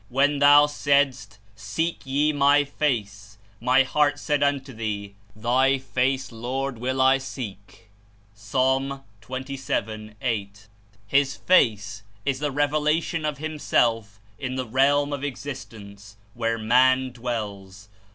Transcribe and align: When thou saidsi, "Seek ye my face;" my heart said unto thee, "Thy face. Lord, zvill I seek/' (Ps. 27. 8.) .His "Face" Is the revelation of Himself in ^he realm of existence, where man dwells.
When 0.09 0.39
thou 0.39 0.65
saidsi, 0.65 1.37
"Seek 1.55 1.99
ye 2.05 2.33
my 2.33 2.63
face;" 2.63 3.37
my 3.59 3.83
heart 3.83 4.17
said 4.17 4.41
unto 4.41 4.73
thee, 4.73 5.13
"Thy 5.35 5.77
face. 5.77 6.31
Lord, 6.31 6.77
zvill 6.77 6.99
I 6.99 7.19
seek/' 7.19 7.91
(Ps. 8.33 8.55
27. 9.27 10.15
8.) 10.19 10.67
.His 11.05 11.35
"Face" 11.35 12.01
Is 12.25 12.39
the 12.39 12.49
revelation 12.49 13.25
of 13.25 13.37
Himself 13.37 14.19
in 14.39 14.55
^he 14.55 14.73
realm 14.73 15.13
of 15.13 15.23
existence, 15.23 16.17
where 16.33 16.57
man 16.57 17.11
dwells. 17.11 17.87